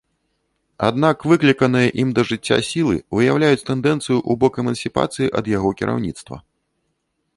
[0.87, 6.35] Аднак выкліканыя ім да жыцця сілы выяўляюць тэндэнцыю ў бок эмансіпацыі ад яго кіраўніцтва.